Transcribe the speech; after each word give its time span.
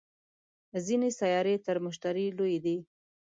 ځینې 0.85 1.09
سیارې 1.19 1.55
تر 1.65 1.77
مشتري 1.85 2.25
لویې 2.37 2.59
دي 2.65 2.77